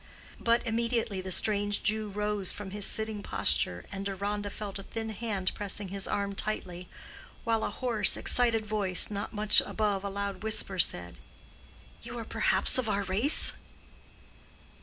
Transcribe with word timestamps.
But 0.39 0.65
immediately 0.65 1.21
the 1.21 1.31
strange 1.31 1.83
Jew 1.83 2.09
rose 2.09 2.51
from 2.51 2.71
his 2.71 2.87
sitting 2.87 3.21
posture, 3.21 3.83
and 3.91 4.03
Deronda 4.03 4.49
felt 4.49 4.79
a 4.79 4.81
thin 4.81 5.09
hand 5.09 5.53
pressing 5.53 5.89
his 5.89 6.07
arm 6.07 6.33
tightly, 6.33 6.89
while 7.43 7.63
a 7.63 7.69
hoarse, 7.69 8.17
excited 8.17 8.65
voice, 8.65 9.11
not 9.11 9.31
much 9.31 9.61
above 9.61 10.03
a 10.03 10.09
loud 10.09 10.41
whisper, 10.41 10.79
said, 10.79 11.17
"You 12.01 12.17
are 12.17 12.25
perhaps 12.25 12.79
of 12.79 12.89
our 12.89 13.03
race?" 13.03 13.53